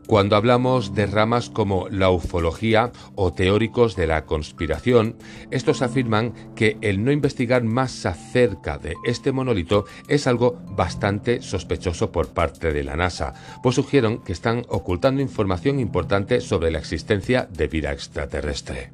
[0.09, 5.15] Cuando hablamos de ramas como la ufología o teóricos de la conspiración,
[5.51, 12.11] estos afirman que el no investigar más acerca de este monolito es algo bastante sospechoso
[12.11, 17.47] por parte de la NASA, pues sugieren que están ocultando información importante sobre la existencia
[17.53, 18.91] de vida extraterrestre.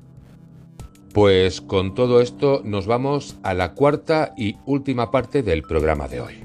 [1.13, 6.19] Pues con todo esto nos vamos a la cuarta y última parte del programa de
[6.19, 6.44] hoy.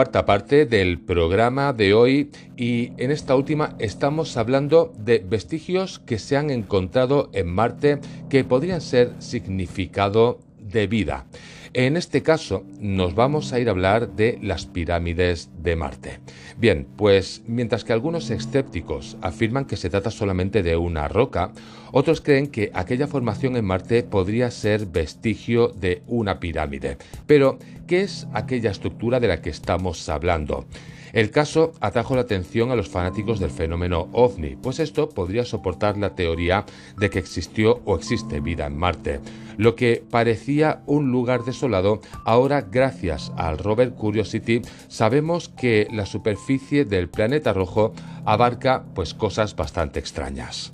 [0.00, 6.18] Cuarta parte del programa de hoy y en esta última estamos hablando de vestigios que
[6.18, 7.98] se han encontrado en Marte
[8.30, 11.26] que podrían ser significado de vida.
[11.72, 16.18] En este caso nos vamos a ir a hablar de las pirámides de Marte.
[16.58, 21.52] Bien, pues mientras que algunos escépticos afirman que se trata solamente de una roca,
[21.92, 26.96] otros creen que aquella formación en Marte podría ser vestigio de una pirámide.
[27.28, 30.66] Pero, ¿qué es aquella estructura de la que estamos hablando?
[31.12, 35.96] El caso atrajo la atención a los fanáticos del fenómeno ovni, pues esto podría soportar
[35.96, 36.64] la teoría
[36.98, 39.20] de que existió o existe vida en Marte.
[39.56, 46.84] Lo que parecía un lugar desolado, ahora gracias al rover Curiosity sabemos que la superficie
[46.84, 47.92] del planeta rojo
[48.24, 50.72] abarca pues cosas bastante extrañas.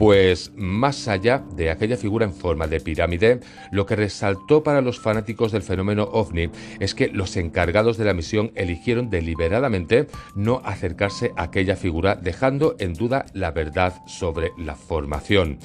[0.00, 3.40] Pues más allá de aquella figura en forma de pirámide,
[3.70, 6.48] lo que resaltó para los fanáticos del fenómeno ovni
[6.78, 12.76] es que los encargados de la misión eligieron deliberadamente no acercarse a aquella figura, dejando
[12.78, 15.58] en duda la verdad sobre la formación.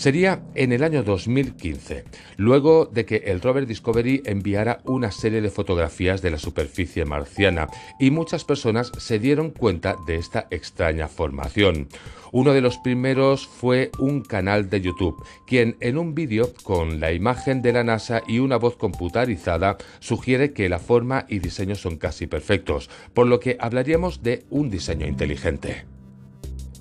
[0.00, 2.04] Sería en el año 2015,
[2.38, 7.68] luego de que el rover Discovery enviara una serie de fotografías de la superficie marciana
[7.98, 11.88] y muchas personas se dieron cuenta de esta extraña formación.
[12.32, 17.12] Uno de los primeros fue un canal de YouTube, quien en un vídeo con la
[17.12, 21.98] imagen de la NASA y una voz computarizada sugiere que la forma y diseño son
[21.98, 25.99] casi perfectos, por lo que hablaríamos de un diseño inteligente.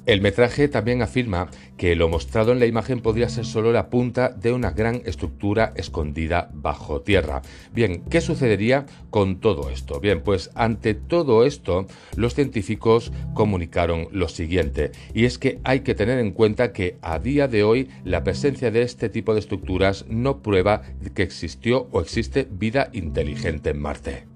[0.10, 4.30] El metraje también afirma que lo mostrado en la imagen podría ser solo la punta
[4.30, 7.44] de una gran estructura escondida bajo tierra.
[7.76, 10.00] Bien, ¿qué sucedería con todo esto?
[10.00, 11.86] Bien, pues ante todo esto,
[12.16, 17.20] los científicos comunicaron lo siguiente, y es que hay que tener en cuenta que a
[17.20, 20.82] día de hoy la presencia de este tipo de estructuras no prueba
[21.14, 24.29] que existió o existe vida inteligente en Marte.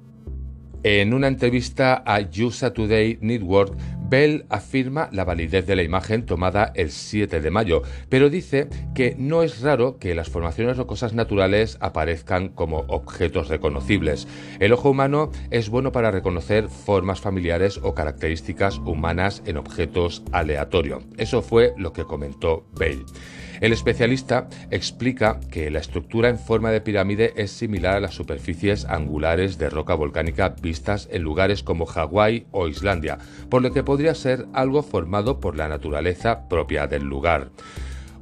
[0.86, 3.73] En una entrevista a USA Today Network,
[4.09, 9.15] Bell afirma la validez de la imagen tomada el 7 de mayo, pero dice que
[9.17, 14.27] no es raro que las formaciones rocosas naturales aparezcan como objetos reconocibles.
[14.59, 21.05] El ojo humano es bueno para reconocer formas familiares o características humanas en objetos aleatorios.
[21.17, 23.05] Eso fue lo que comentó Bell.
[23.64, 28.84] El especialista explica que la estructura en forma de pirámide es similar a las superficies
[28.84, 34.16] angulares de roca volcánica vistas en lugares como Hawái o Islandia, por lo que podría
[34.16, 37.51] ser algo formado por la naturaleza propia del lugar.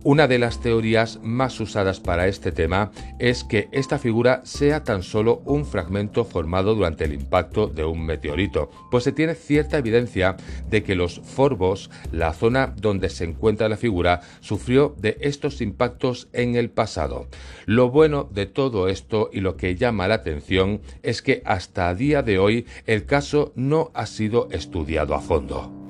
[0.03, 5.03] Una de las teorías más usadas para este tema es que esta figura sea tan
[5.03, 10.37] solo un fragmento formado durante el impacto de un meteorito, pues se tiene cierta evidencia
[10.67, 16.29] de que los Forbos, la zona donde se encuentra la figura, sufrió de estos impactos
[16.33, 17.27] en el pasado.
[17.67, 21.93] Lo bueno de todo esto y lo que llama la atención es que hasta a
[21.93, 25.80] día de hoy el caso no ha sido estudiado a fondo.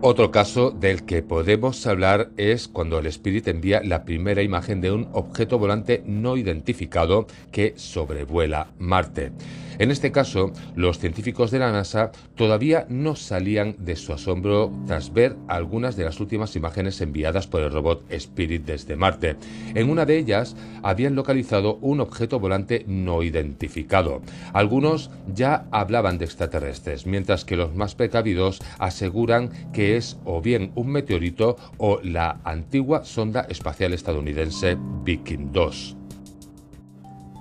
[0.00, 4.92] Otro caso del que podemos hablar es cuando el Spirit envía la primera imagen de
[4.92, 9.32] un objeto volante no identificado que sobrevuela Marte.
[9.78, 15.12] En este caso, los científicos de la NASA todavía no salían de su asombro tras
[15.12, 19.36] ver algunas de las últimas imágenes enviadas por el robot Spirit desde Marte.
[19.74, 24.20] En una de ellas habían localizado un objeto volante no identificado.
[24.52, 30.72] Algunos ya hablaban de extraterrestres, mientras que los más precavidos aseguran que es o bien
[30.74, 35.96] un meteorito o la antigua sonda espacial estadounidense Viking 2.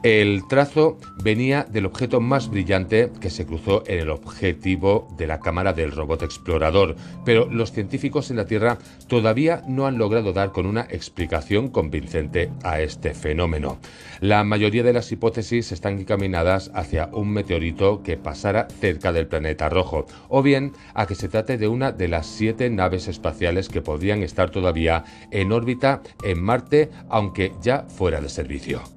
[0.04, 5.40] El trazo venía del objeto más brillante que se cruzó en el objetivo de la
[5.40, 6.96] cámara del robot explorador,
[7.26, 8.78] pero los científicos en la Tierra
[9.08, 13.80] todavía no han logrado dar con una explicación convincente a este fenómeno.
[14.20, 19.68] La mayoría de las hipótesis están encaminadas hacia un meteorito que pasara cerca del planeta
[19.68, 23.82] rojo, o bien a que se trate de una de las siete naves espaciales que
[23.82, 28.97] podrían estar todavía en órbita en Marte, aunque ya fuera de servicio.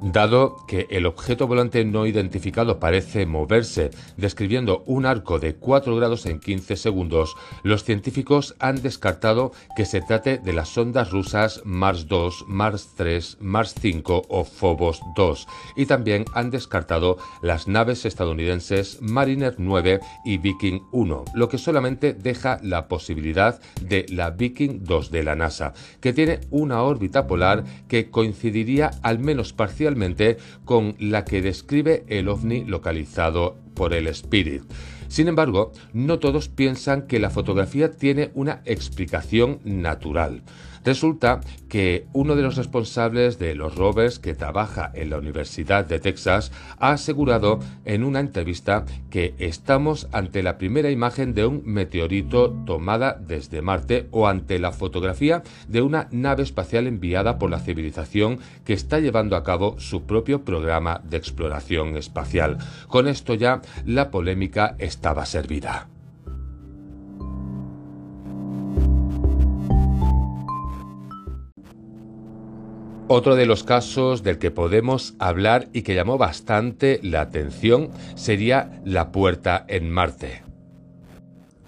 [0.00, 6.26] Dado que el objeto volante no identificado parece moverse, describiendo un arco de 4 grados
[6.26, 12.08] en 15 segundos, los científicos han descartado que se trate de las sondas rusas Mars
[12.08, 18.98] 2, Mars 3, Mars 5 o Phobos 2, y también han descartado las naves estadounidenses
[19.00, 25.10] Mariner 9 y Viking 1, lo que solamente deja la posibilidad de la Viking 2
[25.10, 29.93] de la NASA, que tiene una órbita polar que coincidiría al menos parcialmente
[30.64, 34.62] con la que describe el ovni localizado por el Spirit.
[35.08, 40.42] Sin embargo, no todos piensan que la fotografía tiene una explicación natural.
[40.84, 45.98] Resulta que uno de los responsables de los rovers que trabaja en la Universidad de
[45.98, 52.52] Texas ha asegurado en una entrevista que estamos ante la primera imagen de un meteorito
[52.66, 58.38] tomada desde Marte o ante la fotografía de una nave espacial enviada por la civilización
[58.64, 62.58] que está llevando a cabo su propio programa de exploración espacial.
[62.88, 65.88] Con esto ya la polémica estaba servida.
[73.06, 78.80] Otro de los casos del que podemos hablar y que llamó bastante la atención sería
[78.84, 80.43] la puerta en Marte.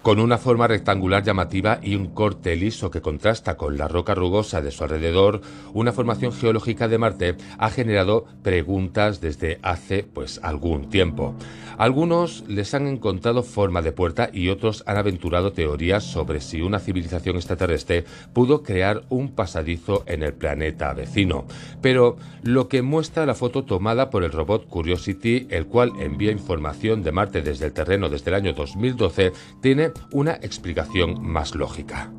[0.01, 4.61] Con una forma rectangular llamativa y un corte liso que contrasta con la roca rugosa
[4.61, 5.41] de su alrededor,
[5.73, 11.35] una formación geológica de Marte ha generado preguntas desde hace pues algún tiempo.
[11.77, 16.79] Algunos les han encontrado forma de puerta y otros han aventurado teorías sobre si una
[16.79, 21.45] civilización extraterrestre pudo crear un pasadizo en el planeta vecino.
[21.81, 27.03] Pero lo que muestra la foto tomada por el robot Curiosity, el cual envía información
[27.03, 32.11] de Marte desde el terreno desde el año 2012, tiene una explicación más lógica.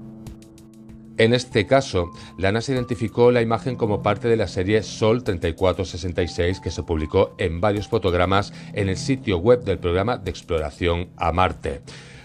[1.19, 6.61] En este caso, la NASA identificó la imagen como parte de la serie Sol 3466
[6.61, 11.33] que se publicó en varios fotogramas en el sitio web del programa de exploración a
[11.33, 11.83] Marte.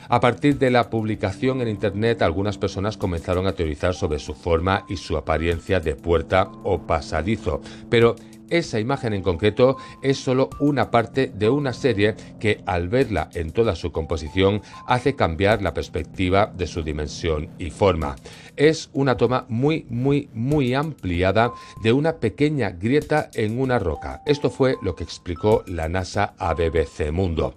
[0.10, 4.86] A partir de la publicación en Internet, algunas personas comenzaron a teorizar sobre su forma
[4.88, 8.16] y su apariencia de puerta o pasadizo, pero
[8.50, 13.52] esa imagen en concreto es solo una parte de una serie que al verla en
[13.52, 18.16] toda su composición hace cambiar la perspectiva de su dimensión y forma.
[18.56, 21.52] Es una toma muy, muy, muy ampliada
[21.82, 24.22] de una pequeña grieta en una roca.
[24.26, 27.56] Esto fue lo que explicó la NASA a BBC Mundo.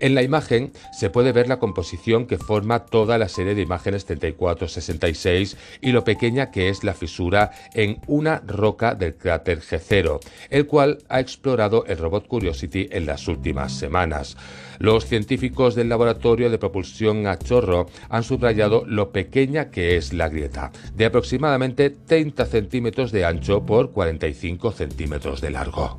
[0.00, 4.04] En la imagen se puede ver la composición que forma toda la serie de imágenes
[4.04, 10.18] 3466 y lo pequeña que es la fisura en una roca del cráter G0
[10.50, 14.36] el cual ha explorado el robot Curiosity en las últimas semanas.
[14.78, 20.28] Los científicos del laboratorio de propulsión a chorro han subrayado lo pequeña que es la
[20.28, 25.98] grieta, de aproximadamente 30 centímetros de ancho por 45 centímetros de largo.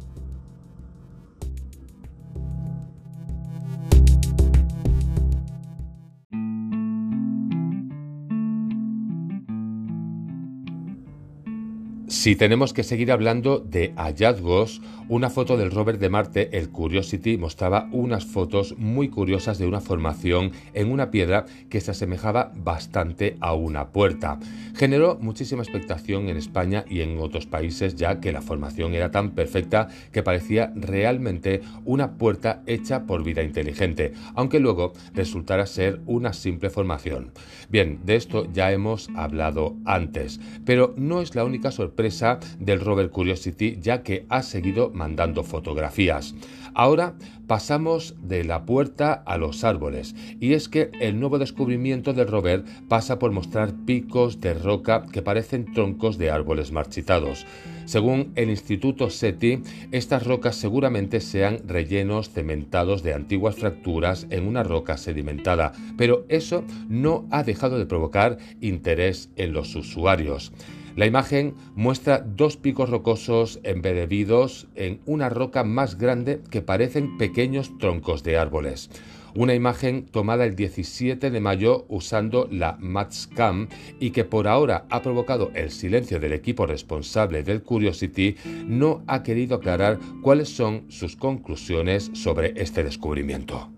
[12.24, 17.38] Si tenemos que seguir hablando de hallazgos, una foto del rover de Marte, el Curiosity,
[17.38, 23.36] mostraba unas fotos muy curiosas de una formación en una piedra que se asemejaba bastante
[23.42, 24.40] a una puerta.
[24.76, 29.32] Generó muchísima expectación en España y en otros países ya que la formación era tan
[29.32, 36.34] perfecta que parecía realmente una puerta hecha por vida inteligente, aunque luego resultara ser una
[36.34, 37.32] simple formación.
[37.70, 43.10] Bien, de esto ya hemos hablado antes, pero no es la única sorpresa del rover
[43.10, 46.36] Curiosity ya que ha seguido mandando fotografías.
[46.76, 47.16] Ahora
[47.46, 52.64] pasamos de la puerta a los árboles y es que el nuevo descubrimiento del rover
[52.88, 57.46] pasa por mostrar picos de roca que parecen troncos de árboles marchitados.
[57.86, 64.64] Según el Instituto SETI, estas rocas seguramente sean rellenos cementados de antiguas fracturas en una
[64.64, 70.52] roca sedimentada, pero eso no ha dejado de provocar interés en los usuarios.
[70.96, 77.76] La imagen muestra dos picos rocosos embebidos en una roca más grande que parecen pequeños
[77.80, 78.92] troncos de árboles.
[79.36, 83.68] Una imagen tomada el 17 de mayo usando la Matscam
[84.00, 88.36] y que por ahora ha provocado el silencio del equipo responsable del Curiosity,
[88.68, 93.73] no ha querido aclarar cuáles son sus conclusiones sobre este descubrimiento.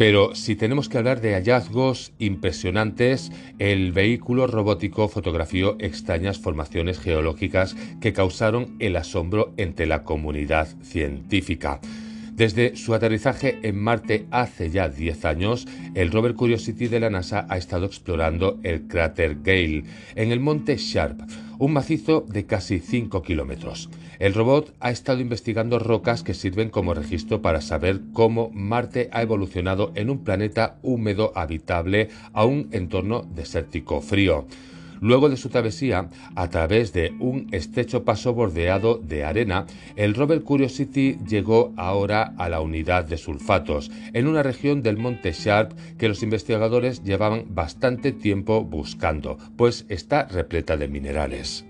[0.00, 7.76] Pero si tenemos que hablar de hallazgos impresionantes, el vehículo robótico fotografió extrañas formaciones geológicas
[8.00, 11.80] que causaron el asombro entre la comunidad científica.
[12.40, 17.44] Desde su aterrizaje en Marte hace ya 10 años, el rover Curiosity de la NASA
[17.50, 19.84] ha estado explorando el cráter Gale
[20.14, 21.20] en el monte Sharp,
[21.58, 23.90] un macizo de casi 5 kilómetros.
[24.18, 29.20] El robot ha estado investigando rocas que sirven como registro para saber cómo Marte ha
[29.20, 34.46] evolucionado en un planeta húmedo habitable a un entorno desértico frío.
[35.00, 40.42] Luego de su travesía, a través de un estrecho paso bordeado de arena, el rover
[40.42, 46.08] Curiosity llegó ahora a la unidad de sulfatos, en una región del monte Sharp que
[46.08, 51.64] los investigadores llevaban bastante tiempo buscando, pues está repleta de minerales.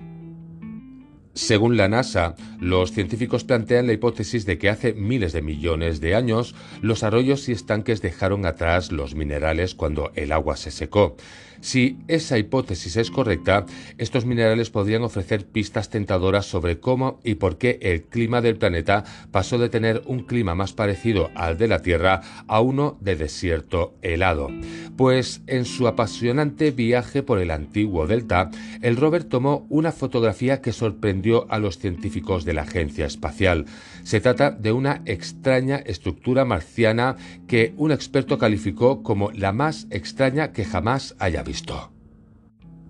[1.33, 6.17] Según la NASA, los científicos plantean la hipótesis de que hace miles de millones de
[6.17, 11.17] años los arroyos y estanques dejaron atrás los minerales cuando el agua se secó.
[11.61, 13.67] Si esa hipótesis es correcta,
[13.99, 19.05] estos minerales podrían ofrecer pistas tentadoras sobre cómo y por qué el clima del planeta
[19.31, 23.95] pasó de tener un clima más parecido al de la Tierra a uno de desierto
[24.01, 24.49] helado.
[24.97, 28.51] Pues en su apasionante viaje por el antiguo delta,
[28.81, 33.67] el rover tomó una fotografía que sorprendió a los científicos de la Agencia Espacial.
[34.03, 40.53] Se trata de una extraña estructura marciana que un experto calificó como la más extraña
[40.53, 41.50] que jamás haya visto.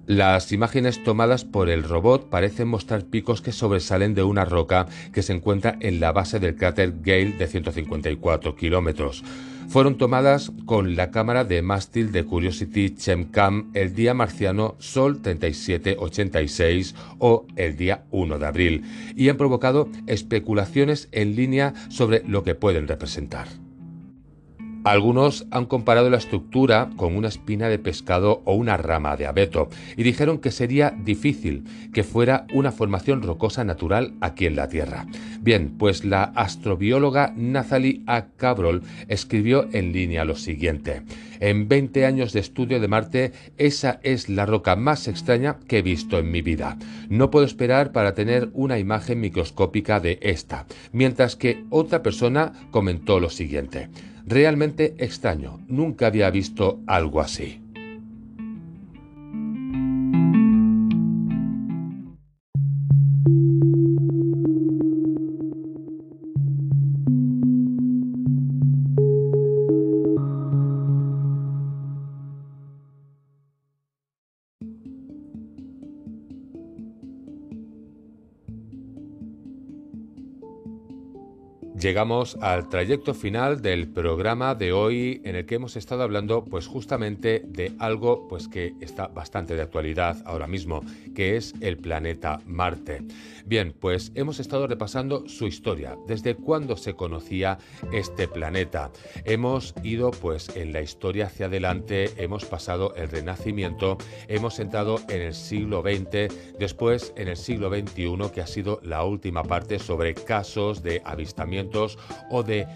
[0.06, 5.22] Las imágenes tomadas por el robot parecen mostrar picos que sobresalen de una roca que
[5.22, 9.22] se encuentra en la base del cráter Gale de 154 kilómetros.
[9.68, 16.96] Fueron tomadas con la cámara de mástil de Curiosity Chemcam el día marciano Sol 3786
[17.20, 18.82] o el día 1 de abril
[19.14, 23.46] y han provocado especulaciones en línea sobre lo que pueden representar.
[24.82, 29.68] Algunos han comparado la estructura con una espina de pescado o una rama de abeto
[29.96, 35.06] y dijeron que sería difícil que fuera una formación rocosa natural aquí en la Tierra.
[35.40, 38.28] Bien, pues la astrobióloga Nathalie A.
[38.36, 41.02] Cabrol escribió en línea lo siguiente.
[41.40, 45.82] En 20 años de estudio de Marte, esa es la roca más extraña que he
[45.82, 46.78] visto en mi vida.
[47.08, 50.66] No puedo esperar para tener una imagen microscópica de esta.
[50.92, 53.88] Mientras que otra persona comentó lo siguiente.
[54.26, 57.60] Realmente extraño, nunca había visto algo así.
[81.80, 86.66] Llegamos al trayecto final del programa de hoy en el que hemos estado hablando pues
[86.66, 90.82] justamente de algo pues que está bastante de actualidad ahora mismo,
[91.14, 93.00] que es el planeta Marte.
[93.46, 97.56] Bien, pues hemos estado repasando su historia, desde cuándo se conocía
[97.92, 98.90] este planeta.
[99.24, 103.96] Hemos ido pues en la historia hacia adelante, hemos pasado el Renacimiento,
[104.28, 109.02] hemos entrado en el siglo XX, después en el siglo XXI que ha sido la
[109.02, 111.69] última parte sobre casos de avistamiento
[112.30, 112.66] o de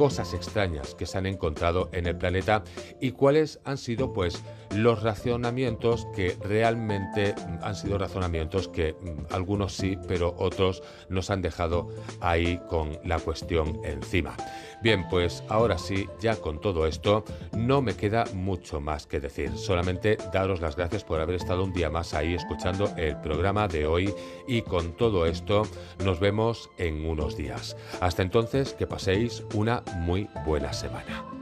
[0.00, 2.64] cosas extrañas que se han encontrado en el planeta
[3.02, 4.42] y cuáles han sido pues
[4.74, 11.28] los razonamientos que realmente mm, han sido razonamientos que mm, algunos sí, pero otros nos
[11.28, 11.90] han dejado
[12.22, 14.34] ahí con la cuestión encima.
[14.82, 17.22] Bien, pues ahora sí, ya con todo esto,
[17.54, 19.54] no me queda mucho más que decir.
[19.58, 23.86] Solamente daros las gracias por haber estado un día más ahí escuchando el programa de
[23.86, 24.14] hoy
[24.48, 25.64] y con todo esto
[26.02, 27.76] nos vemos en unos días.
[28.00, 31.39] Hasta entonces, que paséis una muy buena semana.